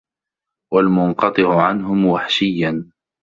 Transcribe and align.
وَالْمُنْقَطِعُ 0.73 1.61
عَنْهُمْ 1.67 2.05
وَحْشِيًّا 2.05 2.91